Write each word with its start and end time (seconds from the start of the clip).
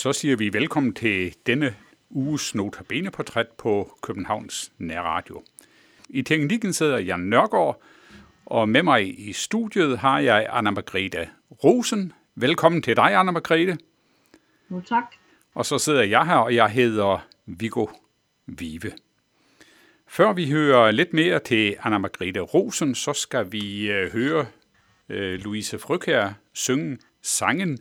så 0.00 0.12
siger 0.12 0.36
vi 0.36 0.52
velkommen 0.52 0.94
til 0.94 1.34
denne 1.46 1.76
uges 2.10 2.54
Notabene-portræt 2.54 3.48
på 3.48 3.98
Københavns 4.02 4.72
Nærradio. 4.78 5.42
I 6.08 6.22
teknikken 6.22 6.72
sidder 6.72 6.98
Jan 6.98 7.20
Nørgaard, 7.20 7.82
og 8.46 8.68
med 8.68 8.82
mig 8.82 9.28
i 9.28 9.32
studiet 9.32 9.98
har 9.98 10.18
jeg 10.18 10.46
Anna 10.50 10.70
Margrethe 10.70 11.28
Rosen. 11.64 12.12
Velkommen 12.34 12.82
til 12.82 12.96
dig, 12.96 13.14
Anna 13.14 13.32
Margrethe. 13.32 13.78
Jo, 14.70 14.80
tak. 14.80 15.04
Og 15.54 15.66
så 15.66 15.78
sidder 15.78 16.02
jeg 16.02 16.26
her, 16.26 16.36
og 16.36 16.54
jeg 16.54 16.68
hedder 16.68 17.26
Viggo 17.46 17.86
Vive. 18.46 18.92
Før 20.08 20.32
vi 20.32 20.50
hører 20.50 20.90
lidt 20.90 21.12
mere 21.12 21.38
til 21.38 21.76
Anna 21.82 21.98
Margrethe 21.98 22.40
Rosen, 22.40 22.94
så 22.94 23.12
skal 23.12 23.52
vi 23.52 23.90
øh, 23.90 24.12
høre 24.12 24.46
øh, 25.08 25.40
Louise 25.40 25.78
Frøkær 25.78 26.32
synge 26.52 26.98
sangen 27.22 27.78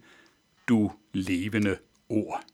Du 0.68 0.92
levende 1.14 1.78
ord. 2.10 2.46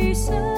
Lyse 0.00 0.32
op 0.32 0.57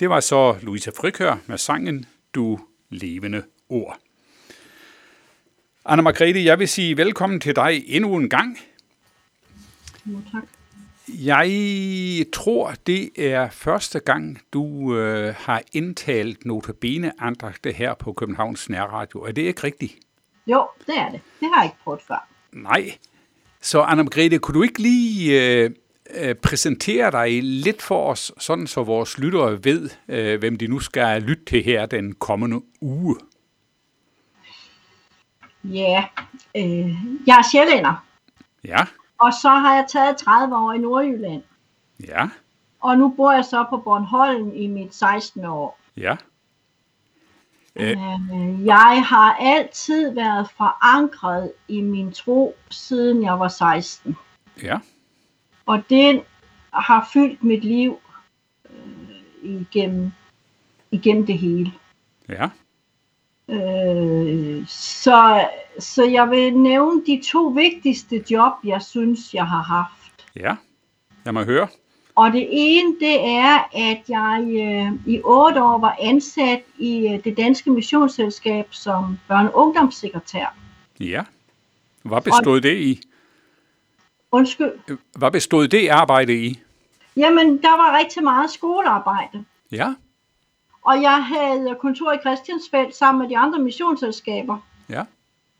Det 0.00 0.10
var 0.10 0.20
så 0.20 0.56
Louise 0.62 0.92
Frikør 0.96 1.36
med 1.46 1.58
sangen 1.58 2.06
Du 2.34 2.58
levende 2.90 3.42
ord. 3.68 3.98
Anna 5.84 6.02
Margrethe, 6.02 6.44
jeg 6.44 6.58
vil 6.58 6.68
sige 6.68 6.96
velkommen 6.96 7.40
til 7.40 7.56
dig 7.56 7.84
endnu 7.86 8.16
en 8.16 8.28
gang. 8.28 8.58
Jo, 10.06 10.18
tak. 10.32 10.42
Jeg 11.08 12.26
tror, 12.32 12.74
det 12.86 13.10
er 13.16 13.50
første 13.50 14.00
gang, 14.00 14.40
du 14.52 14.96
øh, 14.96 15.34
har 15.38 15.62
indtalt 15.72 16.46
notabene 16.46 17.12
andagte 17.18 17.72
her 17.72 17.94
på 17.94 18.12
Københavns 18.12 18.68
Nærradio. 18.68 19.20
Er 19.22 19.32
det 19.32 19.42
ikke 19.42 19.64
rigtigt? 19.64 19.94
Jo, 20.46 20.66
det 20.86 20.98
er 20.98 21.10
det. 21.10 21.20
Det 21.40 21.48
har 21.52 21.62
jeg 21.62 21.66
ikke 21.66 21.82
prøvet 21.84 22.00
før. 22.08 22.28
Nej. 22.52 22.98
Så 23.60 23.80
Anna 23.80 24.02
Margrethe, 24.02 24.38
kunne 24.38 24.54
du 24.54 24.62
ikke 24.62 24.82
lige 24.82 25.42
øh, 25.42 25.70
øh, 26.14 26.34
præsentere 26.34 27.10
dig 27.10 27.42
lidt 27.42 27.82
for 27.82 28.10
os, 28.10 28.32
sådan 28.38 28.66
så 28.66 28.82
vores 28.82 29.18
lyttere 29.18 29.64
ved, 29.64 29.90
øh, 30.08 30.38
hvem 30.38 30.56
de 30.58 30.66
nu 30.66 30.78
skal 30.80 31.22
lytte 31.22 31.44
til 31.44 31.62
her 31.62 31.86
den 31.86 32.14
kommende 32.14 32.60
uge? 32.80 33.16
Ja, 35.64 36.04
øh, 36.56 36.88
jeg 37.26 37.36
er 37.38 37.50
sjællænder, 37.52 38.04
Ja, 38.64 38.84
og 39.18 39.32
så 39.42 39.48
har 39.48 39.74
jeg 39.74 39.84
taget 39.88 40.16
30 40.16 40.56
år 40.56 40.72
i 40.72 40.78
Nordjylland. 40.78 41.42
ja, 42.08 42.28
Og 42.80 42.98
nu 42.98 43.08
bor 43.16 43.32
jeg 43.32 43.44
så 43.44 43.64
på 43.70 43.76
Bornholm 43.76 44.52
i 44.54 44.66
mit 44.66 44.94
16. 44.94 45.44
år. 45.44 45.78
ja. 45.96 46.16
Øh. 47.76 47.90
Øh, 47.90 48.64
jeg 48.66 49.04
har 49.08 49.36
altid 49.40 50.10
været 50.14 50.48
forankret 50.56 51.52
i 51.68 51.80
min 51.80 52.12
tro, 52.12 52.56
siden 52.70 53.22
jeg 53.22 53.38
var 53.40 53.48
16. 53.48 54.16
Ja, 54.62 54.78
Og 55.66 55.82
det 55.90 56.22
har 56.72 57.08
fyldt 57.12 57.44
mit 57.44 57.64
liv 57.64 57.98
øh, 58.70 59.50
igennem, 59.60 60.10
igennem 60.90 61.26
det 61.26 61.38
hele. 61.38 61.72
ja, 62.28 62.48
Øh, 63.48 64.66
så, 64.68 65.48
så 65.78 66.04
jeg 66.04 66.30
vil 66.30 66.56
nævne 66.56 67.02
de 67.06 67.22
to 67.32 67.46
vigtigste 67.46 68.24
job, 68.30 68.52
jeg 68.64 68.82
synes, 68.82 69.34
jeg 69.34 69.46
har 69.46 69.62
haft. 69.62 70.26
ja. 70.36 70.56
Lad 71.24 71.32
mig 71.32 71.44
høre. 71.44 71.68
Og 72.14 72.32
det 72.32 72.48
ene, 72.50 72.94
det 73.00 73.28
er, 73.28 73.68
at 73.72 74.02
jeg 74.08 74.44
øh, 74.48 75.12
i 75.14 75.20
otte 75.24 75.62
år 75.62 75.78
var 75.78 75.96
ansat 76.00 76.62
i 76.78 77.08
øh, 77.08 77.24
det 77.24 77.36
danske 77.36 77.70
missionsselskab 77.70 78.66
som 78.70 79.18
børne- 79.30 79.34
og 79.52 79.56
ungdomssekretær. 79.56 80.56
Ja. 81.00 81.24
Hvad 82.02 82.20
bestod 82.20 82.60
det 82.60 82.76
i? 82.76 83.00
Undskyld. 84.32 84.72
Hvad 85.18 85.30
bestod 85.30 85.68
det 85.68 85.88
arbejde 85.88 86.34
i? 86.46 86.60
Jamen, 87.16 87.62
der 87.62 87.70
var 87.76 87.98
rigtig 87.98 88.22
meget 88.24 88.50
skolearbejde. 88.50 89.44
Ja, 89.72 89.94
og 90.82 91.02
jeg 91.02 91.24
havde 91.24 91.76
kontor 91.80 92.12
i 92.12 92.18
Christiansfeld 92.20 92.92
sammen 92.92 93.22
med 93.22 93.28
de 93.28 93.38
andre 93.38 93.58
missionsselskaber. 93.58 94.58
Ja. 94.88 95.02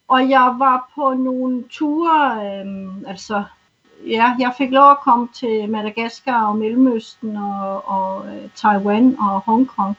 Og 0.09 0.29
jeg 0.31 0.55
var 0.59 0.91
på 0.95 1.15
nogle 1.15 1.65
ture, 1.71 2.41
øhm, 2.61 3.05
altså, 3.07 3.45
ja, 4.07 4.35
jeg 4.39 4.55
fik 4.59 4.71
lov 4.71 4.91
at 4.91 5.01
komme 5.01 5.29
til 5.35 5.71
Madagaskar 5.71 6.47
og 6.47 6.57
Mellemøsten 6.57 7.37
og, 7.37 7.89
og 7.89 8.27
øh, 8.27 8.49
Taiwan 8.55 9.17
og 9.19 9.41
Hongkong 9.41 9.97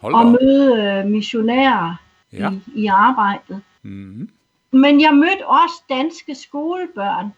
Hold 0.00 0.14
og 0.14 0.20
op. 0.20 0.26
møde 0.26 0.82
øh, 0.82 1.06
missionærer 1.10 1.94
Ja. 2.32 2.50
i, 2.50 2.60
i 2.74 2.86
arbejdet. 2.86 3.60
Mm. 3.82 4.28
Men 4.70 5.00
jeg 5.00 5.14
mødte 5.14 5.46
også 5.46 5.82
danske 5.88 6.34
skolebørn. 6.34 7.32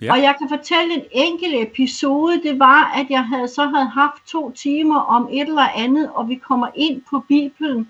Ja. 0.00 0.12
Og 0.12 0.22
jeg 0.22 0.34
kan 0.38 0.48
fortælle 0.48 0.94
en 0.94 1.04
enkelt 1.12 1.54
episode. 1.54 2.42
Det 2.42 2.58
var, 2.58 2.84
at 2.84 3.06
jeg 3.10 3.24
havde 3.24 3.48
så 3.48 3.66
havde 3.66 3.88
haft 3.88 4.26
to 4.26 4.50
timer 4.50 5.00
om 5.00 5.28
et 5.32 5.48
eller 5.48 5.68
andet, 5.68 6.10
og 6.14 6.28
vi 6.28 6.34
kommer 6.34 6.68
ind 6.74 7.02
på 7.10 7.20
Bibelen. 7.28 7.88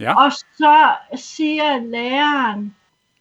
Ja. 0.00 0.24
Og 0.24 0.32
så 0.32 0.94
siger 1.14 1.80
læreren, 1.80 2.74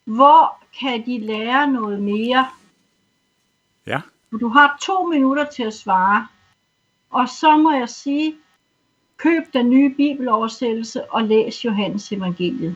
hvor 0.04 0.64
kan 0.80 1.06
de 1.06 1.20
lære 1.20 1.68
noget 1.68 2.02
mere? 2.02 2.48
Ja. 3.88 4.02
Du 4.42 4.48
har 4.48 4.78
to 4.82 5.04
minutter 5.04 5.46
til 5.46 5.64
at 5.64 5.74
svare. 5.74 6.28
Og 7.10 7.30
så 7.30 7.58
må 7.58 7.72
jeg 7.72 7.90
sige, 7.90 8.36
køb 9.18 9.44
den 9.54 9.70
nye 9.70 9.90
bibeloversættelse 9.90 11.12
og 11.12 11.24
læs 11.24 11.66
Johannes 11.66 12.12
evangeliet. 12.12 12.76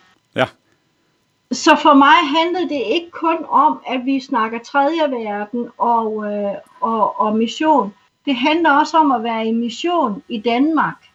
Så 1.52 1.80
for 1.82 1.94
mig 1.94 2.16
handlede 2.38 2.70
det 2.70 2.84
ikke 2.86 3.12
kun 3.12 3.46
om, 3.50 3.82
at 3.88 4.06
vi 4.06 4.20
snakker 4.20 4.60
tredje 4.60 5.12
verden 5.12 5.70
og, 5.78 6.34
øh, 6.34 6.54
og, 6.82 7.20
og 7.20 7.38
mission. 7.38 7.94
Det 8.26 8.36
handler 8.36 8.72
også 8.72 8.98
om 8.98 9.12
at 9.12 9.24
være 9.24 9.48
i 9.48 9.52
mission 9.52 10.24
i 10.28 10.40
Danmark. 10.40 11.06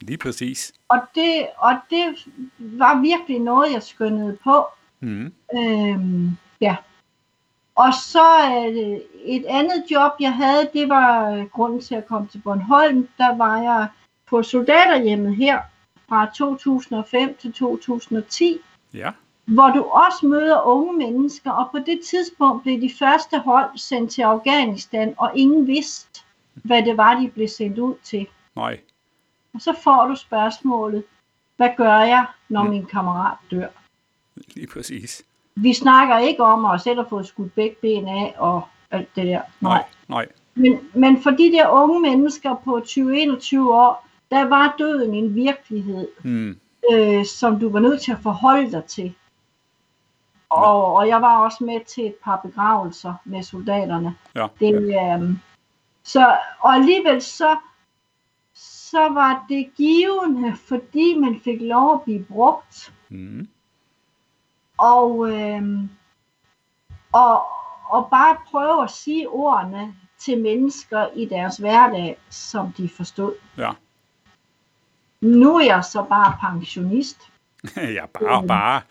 Lige 0.00 0.18
præcis. 0.18 0.72
Og 0.88 0.98
det, 1.14 1.46
og 1.58 1.72
det 1.90 2.28
var 2.58 3.00
virkelig 3.00 3.38
noget, 3.38 3.72
jeg 3.72 3.82
skyndede 3.82 4.38
på. 4.44 4.64
Mm. 5.00 5.32
Øhm, 5.56 6.30
ja. 6.60 6.76
Og 7.74 7.94
så 7.94 8.28
øh, 8.68 8.98
et 9.24 9.44
andet 9.48 9.84
job, 9.90 10.12
jeg 10.20 10.32
havde, 10.32 10.70
det 10.72 10.88
var 10.88 11.30
øh, 11.30 11.44
grunden 11.44 11.80
til 11.80 11.94
at 11.94 12.06
komme 12.06 12.28
til 12.28 12.38
Bornholm. 12.38 13.08
Der 13.18 13.36
var 13.36 13.62
jeg 13.62 13.88
på 14.28 14.42
soldaterhjemmet 14.42 15.36
her 15.36 15.60
fra 16.08 16.30
2005 16.34 17.36
til 17.40 17.52
2010, 17.52 18.60
Ja. 18.94 19.10
Hvor 19.44 19.68
du 19.68 19.82
også 19.82 20.26
møder 20.26 20.62
unge 20.66 20.92
mennesker. 20.98 21.50
Og 21.50 21.68
på 21.72 21.78
det 21.78 22.00
tidspunkt 22.10 22.62
blev 22.62 22.80
de 22.80 22.90
første 22.98 23.38
hold 23.38 23.78
sendt 23.78 24.10
til 24.10 24.22
Afghanistan, 24.22 25.14
og 25.18 25.30
ingen 25.34 25.66
vidste, 25.66 26.20
hvad 26.54 26.82
det 26.82 26.96
var, 26.96 27.20
de 27.20 27.28
blev 27.28 27.48
sendt 27.48 27.78
ud 27.78 27.94
til. 28.02 28.26
Nej. 28.56 28.80
Og 29.54 29.60
så 29.60 29.74
får 29.84 30.06
du 30.06 30.16
spørgsmålet, 30.16 31.04
hvad 31.56 31.68
gør 31.76 31.98
jeg, 31.98 32.26
når 32.48 32.62
Mm. 32.62 32.70
min 32.70 32.86
kammerat 32.86 33.36
dør? 33.50 33.68
Lige 34.54 34.66
præcis. 34.66 35.22
Vi 35.56 35.72
snakker 35.74 36.18
ikke 36.18 36.42
om 36.44 36.64
at 36.64 36.80
selv 36.80 37.00
at 37.00 37.06
få 37.08 37.22
skudt 37.22 37.54
begge 37.54 37.76
ben 37.82 38.08
af 38.08 38.34
og 38.38 38.62
alt 38.90 39.08
det 39.16 39.26
der. 39.26 39.40
Nej. 39.60 39.84
Nej. 40.08 40.26
Men, 40.54 40.78
men 40.94 41.22
for 41.22 41.30
de 41.30 41.52
der 41.52 41.68
unge 41.68 42.00
mennesker 42.00 42.54
på 42.64 42.80
20-21 42.86 43.70
år, 43.70 44.06
der 44.30 44.44
var 44.44 44.74
døden 44.78 45.14
en 45.14 45.34
virkelighed, 45.34 46.08
Mm. 46.22 46.58
øh, 46.92 47.24
som 47.24 47.60
du 47.60 47.68
var 47.70 47.80
nødt 47.80 48.02
til 48.02 48.12
at 48.12 48.18
forholde 48.22 48.72
dig 48.72 48.84
til. 48.84 49.14
Og, 50.48 50.94
og 50.94 51.08
jeg 51.08 51.22
var 51.22 51.38
også 51.38 51.64
med 51.64 51.84
til 51.84 52.06
et 52.06 52.14
par 52.24 52.36
begravelser 52.36 53.14
med 53.24 53.42
soldaterne. 53.42 54.16
Ja. 54.34 54.46
Det, 54.60 54.88
ja. 54.88 55.14
øhm, 55.14 55.38
så, 56.02 56.38
og 56.60 56.74
alligevel 56.74 57.22
så, 57.22 57.56
så 58.54 59.08
var 59.08 59.44
det 59.48 59.70
givende, 59.76 60.56
fordi 60.56 61.18
man 61.18 61.40
fik 61.44 61.60
lov 61.60 61.94
at 61.94 62.02
blive 62.02 62.24
brugt. 62.24 62.92
Mm. 63.08 63.48
Og, 64.78 65.30
øhm, 65.30 65.90
og, 67.12 67.42
og 67.84 68.08
bare 68.10 68.36
prøve 68.50 68.84
at 68.84 68.90
sige 68.90 69.28
ordene 69.28 69.94
til 70.18 70.42
mennesker 70.42 71.06
i 71.14 71.24
deres 71.24 71.56
hverdag, 71.56 72.18
som 72.30 72.72
de 72.72 72.88
forstod. 72.88 73.34
Ja. 73.58 73.70
Nu 75.20 75.56
er 75.56 75.64
jeg 75.64 75.84
så 75.84 76.02
bare 76.02 76.36
pensionist, 76.40 77.30
ja, 77.96 78.06
bare, 78.06 78.46
bare. 78.46 78.82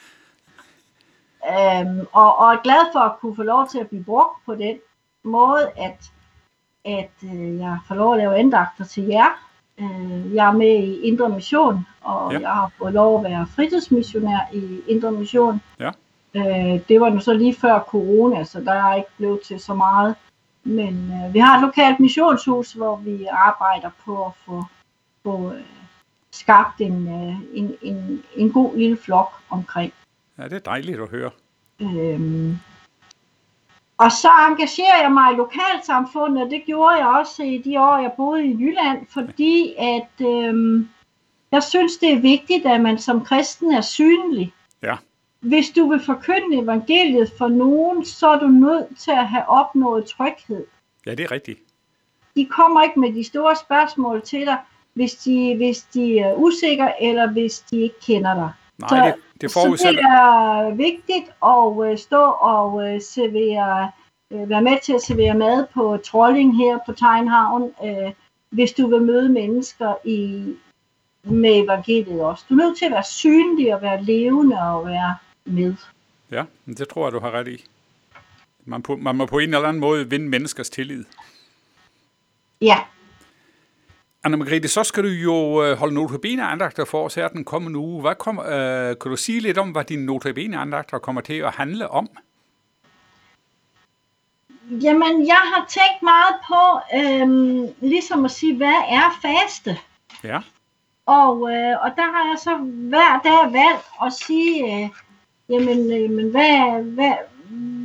Øhm, 1.49 2.07
og, 2.11 2.37
og 2.37 2.53
er 2.53 2.61
glad 2.63 2.91
for 2.93 2.99
at 2.99 3.19
kunne 3.19 3.35
få 3.35 3.43
lov 3.43 3.67
til 3.67 3.79
at 3.79 3.87
blive 3.87 4.03
brugt 4.03 4.45
på 4.45 4.55
den 4.55 4.77
måde, 5.23 5.69
at, 5.77 6.11
at 6.85 7.11
øh, 7.23 7.57
jeg 7.59 7.77
får 7.87 7.95
lov 7.95 8.13
at 8.13 8.17
lave 8.17 8.37
andagter 8.37 8.85
til 8.85 9.03
jer. 9.03 9.47
Øh, 9.79 10.35
jeg 10.35 10.47
er 10.47 10.51
med 10.51 10.67
i 10.83 11.01
Indre 11.01 11.29
Mission, 11.29 11.85
og 12.01 12.33
Ja. 12.33 12.39
jeg 12.39 12.49
har 12.49 12.71
fået 12.77 12.93
lov 12.93 13.17
at 13.17 13.23
være 13.31 13.47
fritidsmissionær 13.55 14.49
i 14.53 14.79
Indre 14.87 15.11
Mission. 15.11 15.61
Ja. 15.79 15.91
Øh, 16.35 16.79
det 16.89 17.01
var 17.01 17.09
nu 17.09 17.19
så 17.19 17.33
lige 17.33 17.55
før 17.55 17.79
corona, 17.79 18.43
så 18.43 18.59
der 18.59 18.71
er 18.73 18.93
ikke 18.95 19.09
blevet 19.17 19.39
til 19.47 19.59
så 19.59 19.73
meget. 19.73 20.15
Men 20.63 21.11
øh, 21.13 21.33
vi 21.33 21.39
har 21.39 21.55
et 21.55 21.61
lokalt 21.61 21.99
missionshus, 21.99 22.73
hvor 22.73 22.95
vi 22.95 23.25
arbejder 23.31 23.89
på 24.05 24.25
at 24.25 24.31
få, 24.45 24.63
få 25.23 25.51
øh, 25.53 25.61
skabt 26.31 26.81
en, 26.81 27.07
øh, 27.07 27.35
en, 27.59 27.75
en, 27.81 28.23
en 28.35 28.51
god 28.51 28.77
lille 28.77 28.97
flok 28.97 29.33
omkring. 29.49 29.93
Ja, 30.37 30.43
det 30.43 30.53
er 30.53 30.59
dejligt 30.59 30.99
at 31.01 31.09
høre. 31.09 31.31
Øhm, 31.81 32.57
og 33.97 34.11
så 34.11 34.29
engagerer 34.49 35.01
jeg 35.01 35.11
mig 35.11 35.33
i 35.33 35.35
lokalsamfundet, 35.35 36.43
og 36.43 36.49
det 36.49 36.63
gjorde 36.65 36.95
jeg 36.95 37.07
også 37.07 37.43
i 37.43 37.57
de 37.57 37.79
år, 37.81 37.97
jeg 37.97 38.11
boede 38.17 38.45
i 38.45 38.57
Jylland, 38.59 39.07
fordi 39.09 39.73
at 39.77 40.27
øhm, 40.27 40.89
jeg 41.51 41.63
synes, 41.63 41.97
det 41.97 42.11
er 42.13 42.19
vigtigt, 42.19 42.65
at 42.65 42.81
man 42.81 42.97
som 42.97 43.25
kristen 43.25 43.73
er 43.73 43.81
synlig. 43.81 44.53
Ja. 44.83 44.95
Hvis 45.39 45.69
du 45.69 45.89
vil 45.89 45.99
forkynde 45.99 46.63
evangeliet 46.63 47.31
for 47.37 47.47
nogen, 47.47 48.05
så 48.05 48.27
er 48.29 48.39
du 48.39 48.47
nødt 48.47 48.99
til 48.99 49.11
at 49.11 49.27
have 49.27 49.45
opnået 49.49 50.05
tryghed. 50.05 50.65
Ja, 51.05 51.15
det 51.15 51.23
er 51.23 51.31
rigtigt. 51.31 51.59
De 52.35 52.45
kommer 52.45 52.83
ikke 52.83 52.99
med 52.99 53.13
de 53.13 53.23
store 53.23 53.55
spørgsmål 53.55 54.21
til 54.21 54.45
dig, 54.45 54.57
hvis 54.93 55.13
de, 55.13 55.55
hvis 55.55 55.81
de 55.81 56.19
er 56.19 56.33
usikre, 56.33 57.03
eller 57.03 57.31
hvis 57.31 57.59
de 57.59 57.81
ikke 57.81 57.99
kender 57.99 58.33
dig. 58.33 58.51
Nej, 58.77 58.89
Så- 58.89 58.95
det, 59.05 59.15
det 59.43 59.51
Så 59.51 59.59
det 59.59 59.65
forudsætter... 59.65 60.09
er 60.09 60.75
vigtigt 60.75 61.27
at 61.45 61.91
øh, 61.91 61.97
stå 61.97 62.23
og 62.53 62.87
øh, 62.87 63.01
servere, 63.01 63.91
øh, 64.31 64.49
være 64.49 64.61
med 64.61 64.77
til 64.83 64.93
at 64.93 65.01
servere 65.01 65.33
mad 65.33 65.65
på 65.73 65.97
trolling 66.05 66.57
her 66.57 66.79
på 66.85 66.93
Tegnhavn, 66.93 67.71
hvis 68.49 68.71
du 68.71 68.87
vil 68.87 69.01
møde 69.01 69.29
mennesker 69.29 69.93
i, 70.05 70.53
med 71.23 71.63
evangeliet 71.63 72.21
også. 72.21 72.45
Du 72.49 72.53
er 72.53 72.57
nødt 72.57 72.77
til 72.77 72.85
at 72.85 72.91
være 72.91 73.03
synlig 73.03 73.75
og 73.75 73.81
være 73.81 74.03
levende 74.03 74.61
og 74.61 74.85
være 74.85 75.15
med. 75.45 75.75
Ja, 76.31 76.43
det 76.65 76.89
tror 76.89 77.05
jeg, 77.05 77.13
du 77.13 77.19
har 77.19 77.31
ret 77.31 77.47
i. 77.47 77.65
Man, 78.65 78.81
på, 78.81 78.95
man 78.95 79.15
må 79.15 79.25
på 79.25 79.39
en 79.39 79.53
eller 79.53 79.67
anden 79.67 79.79
måde 79.79 80.09
vinde 80.09 80.29
menneskers 80.29 80.69
tillid. 80.69 81.05
Ja, 82.61 82.77
Anna 84.25 84.37
Margrethe, 84.37 84.67
så 84.67 84.83
skal 84.83 85.03
du 85.03 85.09
jo 85.09 85.63
øh, 85.63 85.77
holde 85.77 85.93
notabene 85.93 86.43
andagter 86.43 86.85
for 86.85 87.05
os 87.05 87.15
her 87.15 87.27
den 87.27 87.43
kommende 87.45 87.79
uge. 87.79 88.01
Hvad 88.01 88.15
kom, 88.15 88.39
øh, 88.39 88.95
kan 89.01 89.11
du 89.11 89.15
sige 89.15 89.39
lidt 89.39 89.57
om, 89.57 89.69
hvad 89.71 89.83
dine 89.83 90.05
notabene 90.05 90.57
andagter 90.57 90.97
kommer 90.97 91.21
til 91.21 91.33
at 91.33 91.51
handle 91.51 91.89
om? 91.89 92.09
jamen 94.81 95.27
jeg 95.27 95.41
har 95.53 95.65
tænkt 95.69 96.01
meget 96.03 96.35
på 96.47 96.61
øh, 96.97 97.27
ligesom 97.89 98.25
at 98.25 98.31
sige, 98.31 98.57
hvad 98.57 98.81
er 98.89 99.19
faste? 99.21 99.77
Ja, 100.23 100.39
Og, 101.05 101.35
øh, 101.51 101.75
og 101.83 101.89
der 101.95 102.07
har 102.15 102.29
jeg 102.29 102.37
så 102.39 102.55
hver 102.89 103.19
dag 103.23 103.53
valgt 103.53 103.85
at 104.05 104.13
sige, 104.13 104.83
øh, 104.83 104.89
jamen, 105.49 105.79
øh, 105.93 106.09
men 106.09 106.31
hvad, 106.31 106.83
hvad, 106.83 107.13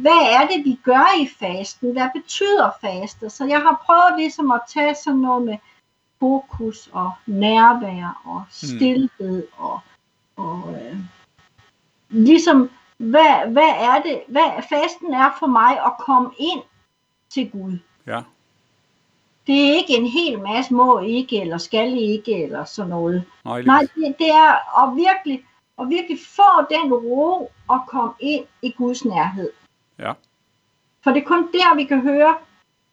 hvad 0.03 0.21
er 0.37 0.47
det, 0.47 0.65
vi 0.65 0.79
gør 0.83 1.07
i 1.21 1.29
fasten? 1.41 1.93
Hvad 1.93 2.09
betyder 2.15 2.71
faste? 2.81 3.31
Så 3.31 3.45
jeg 3.45 3.61
har 3.61 3.83
prøvet 3.87 4.21
ligesom 4.21 4.51
at 4.51 4.61
tage 4.75 4.95
sådan 4.95 5.19
noget 5.19 5.43
med 5.43 5.57
fokus 6.21 6.89
og 6.93 7.13
nærvær 7.27 8.23
og 8.25 8.45
stillhed 8.51 9.47
og, 9.57 9.81
og 10.37 10.63
øh, 10.83 10.97
ligesom, 12.09 12.71
hvad, 12.97 13.53
hvad 13.53 13.73
er 13.81 14.03
det, 14.03 14.23
hvad 14.29 14.63
fasten 14.69 15.15
er 15.15 15.31
for 15.39 15.47
mig 15.47 15.85
at 15.87 15.93
komme 15.99 16.31
ind 16.39 16.63
til 17.31 17.51
Gud. 17.51 17.79
ja, 18.07 18.21
Det 19.47 19.69
er 19.71 19.75
ikke 19.75 19.97
en 19.97 20.07
hel 20.07 20.41
masse 20.43 20.75
må 20.75 20.99
ikke, 21.01 21.41
eller 21.41 21.59
skal 21.59 21.93
ikke, 21.99 22.43
eller 22.45 22.65
sådan 22.65 22.91
noget. 22.91 23.25
nej, 23.45 23.63
Nej, 23.63 23.81
det, 23.81 24.15
det 24.19 24.29
er 24.31 24.83
at 24.85 24.97
virkelig, 24.97 25.45
at 25.79 25.89
virkelig 25.89 26.19
få 26.37 26.63
den 26.71 26.95
ro 26.95 27.53
og 27.69 27.81
komme 27.89 28.13
ind 28.21 28.45
i 28.63 28.71
Guds 28.71 29.05
nærhed. 29.05 29.51
ja, 29.99 30.13
For 31.05 31.11
det 31.11 31.23
er 31.23 31.27
kun 31.27 31.53
der, 31.53 31.77
vi 31.77 31.85
kan 31.85 32.01
høre. 32.01 32.37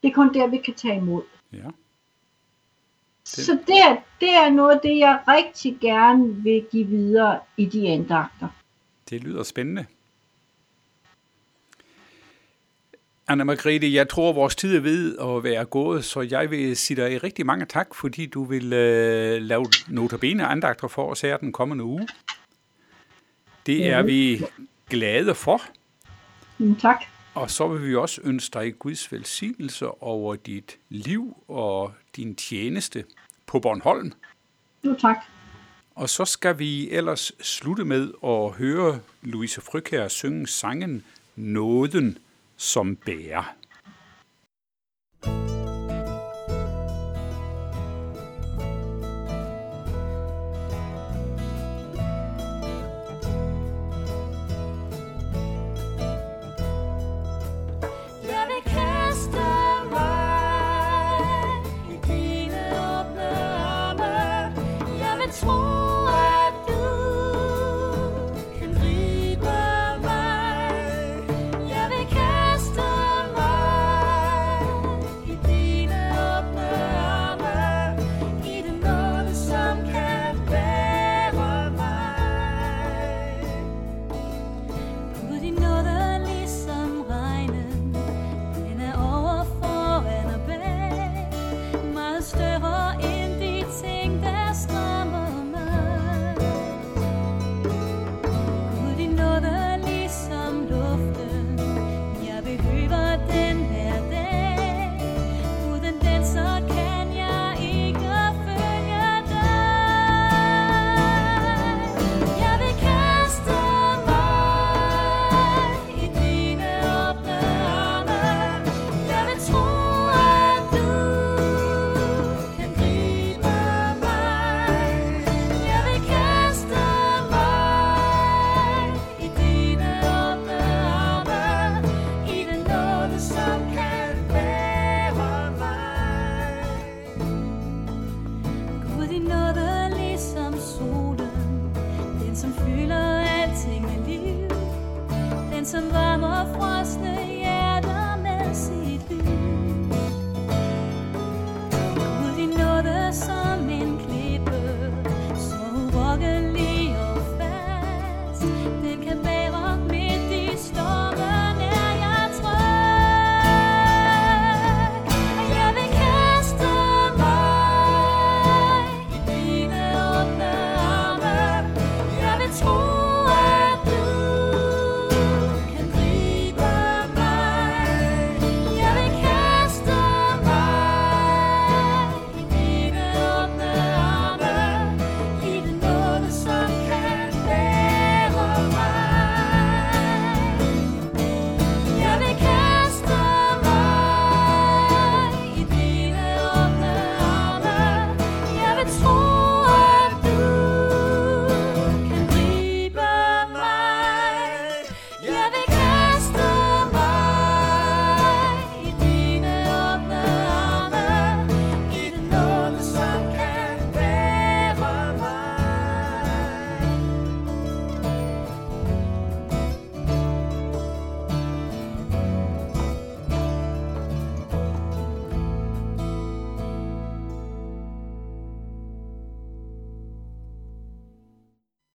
Det 0.04 0.10
er 0.10 0.14
kun 0.14 0.34
der, 0.34 0.48
vi 0.48 0.58
kan 0.58 0.74
tage 0.74 0.98
imod. 0.98 1.22
ja, 1.54 1.70
Så 3.26 3.52
det 3.68 3.78
er, 3.78 3.96
det 4.20 4.30
er 4.30 4.50
noget 4.50 4.76
af 4.76 4.80
det, 4.84 4.98
jeg 5.00 5.20
rigtig 5.28 5.78
gerne 5.82 6.36
vil 6.36 6.66
give 6.72 6.88
videre 6.88 7.40
i 7.58 7.66
de 7.66 7.88
andagter. 7.88 8.48
det 9.10 9.24
lyder 9.24 9.44
spændende. 9.44 9.86
Anna 13.28 13.44
Margrethe, 13.44 13.94
jeg 13.94 14.10
tror, 14.10 14.34
vores 14.34 14.56
tid 14.56 14.76
er 14.76 14.80
ved 14.80 15.18
at 15.18 15.44
være 15.44 15.66
gået, 15.66 16.06
så 16.06 16.22
jeg 16.22 16.52
vil 16.52 16.78
sige 16.78 17.02
dig 17.04 17.24
rigtig 17.24 17.46
mange 17.46 17.66
tak, 17.66 17.96
fordi 17.96 18.26
du 18.26 18.44
vil 18.44 18.74
øh, 18.74 19.42
lave 19.42 19.66
notabene 19.88 20.46
andagter 20.46 20.88
for 20.88 21.12
os 21.12 21.22
her 21.22 21.38
den 21.38 21.52
kommende 21.52 21.84
uge. 21.84 22.08
Det 23.66 23.88
er 23.88 24.02
vi 24.04 24.42
glade 24.90 25.36
for, 25.36 25.62
Mm, 26.58 26.76
tak. 26.76 27.04
Og 27.36 27.52
så 27.52 27.68
vil 27.68 27.88
vi 27.88 27.96
også 27.96 28.22
ønske 28.24 28.60
dig 28.60 28.80
Guds 28.80 29.12
velsignelse 29.12 29.88
over 30.04 30.36
dit 30.36 30.78
liv 30.90 31.44
og 31.48 31.94
din 32.16 32.36
tjeneste 32.36 33.04
på 33.46 33.60
Bornholm. 33.60 34.14
Jo, 34.86 34.96
tak. 35.00 35.18
Og 35.96 36.10
så 36.10 36.26
skal 36.26 36.60
vi 36.60 36.90
ellers 36.92 37.32
slutte 37.42 37.86
med 37.86 38.12
at 38.24 38.52
høre 38.52 39.00
Louise 39.22 39.62
Frykær 39.62 40.08
synge 40.08 40.48
sangen 40.48 41.04
Nåden 41.36 42.18
som 42.58 42.96
bærer. 42.96 43.56